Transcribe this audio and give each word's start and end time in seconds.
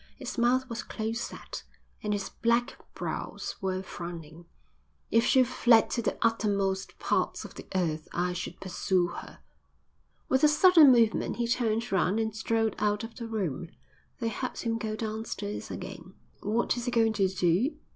His 0.17 0.35
mouth 0.35 0.67
was 0.67 0.81
close 0.81 1.21
set, 1.21 1.61
and 2.01 2.11
his 2.11 2.29
black 2.29 2.79
brows 2.95 3.57
were 3.61 3.83
frowning. 3.83 4.45
"If 5.11 5.23
she 5.25 5.43
fled 5.43 5.91
to 5.91 6.01
the 6.01 6.17
uttermost 6.23 6.97
parts 6.97 7.45
of 7.45 7.53
the 7.53 7.67
earth 7.75 8.07
I 8.11 8.33
should 8.33 8.59
pursue 8.59 9.09
her." 9.09 9.41
With 10.27 10.43
a 10.43 10.47
sudden 10.47 10.91
movement 10.91 11.35
he 11.35 11.47
turned 11.47 11.91
round 11.91 12.19
and 12.19 12.35
strode 12.35 12.75
out 12.79 13.03
of 13.03 13.13
the 13.13 13.27
room. 13.27 13.69
They 14.19 14.29
heard 14.29 14.57
him 14.57 14.79
go 14.79 14.95
downstairs 14.95 15.69
again. 15.69 16.15
"What 16.41 16.75
is 16.77 16.85
he 16.85 16.89
going 16.89 17.13
to 17.13 17.27
do?" 17.27 17.77